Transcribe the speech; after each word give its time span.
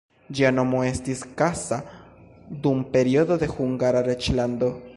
Ĝia 0.37 0.51
nomo 0.53 0.79
estis 0.91 1.19
Kassa 1.41 1.77
dum 2.63 2.81
periodo 2.95 3.37
de 3.45 3.51
Hungara 3.53 4.03
reĝlando. 4.09 4.71